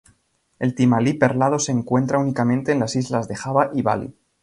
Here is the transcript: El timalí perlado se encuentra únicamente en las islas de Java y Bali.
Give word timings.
El 0.57 0.73
timalí 0.73 1.13
perlado 1.13 1.59
se 1.59 1.71
encuentra 1.71 2.17
únicamente 2.17 2.71
en 2.71 2.79
las 2.79 2.95
islas 2.95 3.27
de 3.27 3.35
Java 3.35 3.69
y 3.71 3.83
Bali. 3.83 4.15